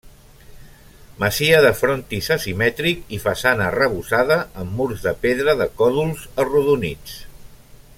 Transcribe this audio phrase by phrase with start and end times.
[1.23, 7.19] Masia de frontis asimètric i façana arrebossada amb murs de pedra de còdols arrodonits.